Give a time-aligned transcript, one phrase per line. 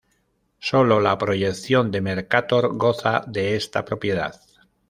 [0.57, 4.41] Solo la proyección de Mercator goza de esta propiedad.